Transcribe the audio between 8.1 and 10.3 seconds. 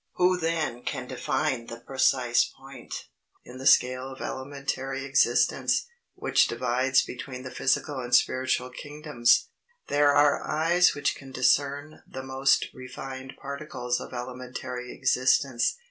spiritual kingdoms? There